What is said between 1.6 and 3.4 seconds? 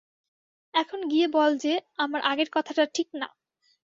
যে, আমার আগের কথাটা ঠিক না।